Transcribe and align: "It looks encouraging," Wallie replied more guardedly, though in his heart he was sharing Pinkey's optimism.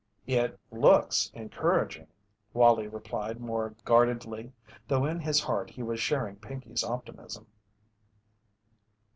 "It 0.25 0.59
looks 0.71 1.29
encouraging," 1.35 2.07
Wallie 2.55 2.87
replied 2.87 3.39
more 3.39 3.75
guardedly, 3.85 4.51
though 4.87 5.05
in 5.05 5.19
his 5.19 5.39
heart 5.41 5.69
he 5.69 5.83
was 5.83 5.99
sharing 5.99 6.37
Pinkey's 6.37 6.83
optimism. 6.83 7.45